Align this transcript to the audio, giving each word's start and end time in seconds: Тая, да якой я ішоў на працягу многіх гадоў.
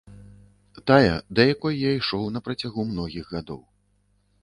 Тая, 0.91 1.13
да 1.39 1.45
якой 1.53 1.73
я 1.83 1.91
ішоў 1.99 2.25
на 2.39 2.45
працягу 2.51 2.89
многіх 2.91 3.25
гадоў. 3.39 3.61